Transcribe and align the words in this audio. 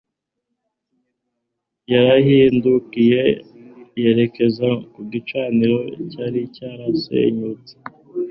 yarahindukiye 1.91 3.23
yerekeza 4.01 4.67
ku 4.91 4.99
gicaniro 5.11 5.77
cyari 6.11 6.39
cyarasenyutse 6.55 7.73